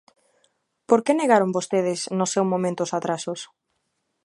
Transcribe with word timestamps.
¿Por 0.89 0.99
que 1.05 1.13
negaron 1.21 1.55
vostedes 1.57 1.99
no 2.17 2.25
seu 2.33 2.43
momento 2.53 2.79
os 2.85 2.93
atrasos? 2.97 3.39